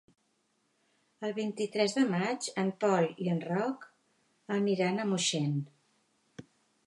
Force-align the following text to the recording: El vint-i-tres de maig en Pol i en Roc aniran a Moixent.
El 1.27 1.35
vint-i-tres 1.39 1.93
de 1.97 2.05
maig 2.13 2.47
en 2.63 2.71
Pol 2.85 3.09
i 3.27 3.31
en 3.35 3.43
Roc 3.51 3.85
aniran 4.57 4.99
a 5.05 5.09
Moixent. 5.11 5.57